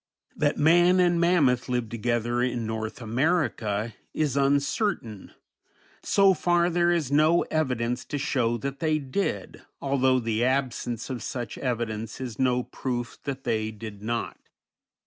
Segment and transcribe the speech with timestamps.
[0.35, 5.31] That man and mammoth lived together in North America is uncertain;
[6.01, 11.21] so far there is no evidence to show that they did, although the absence of
[11.21, 14.39] such evidence is no proof that they did not.